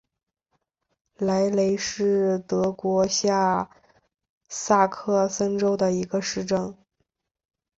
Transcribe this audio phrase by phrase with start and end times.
[1.19, 3.69] 莱雷是德国下
[4.49, 6.75] 萨克森州的一个市镇。